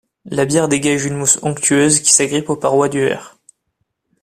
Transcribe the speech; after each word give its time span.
La 0.25 0.45
bière 0.45 0.67
dégage 0.67 1.05
une 1.05 1.15
mousse 1.17 1.37
onctueuse 1.43 1.99
qui 1.99 2.11
s'agrippe 2.11 2.49
aux 2.49 2.55
parois 2.55 2.89
du 2.89 3.01
verre. 3.01 3.37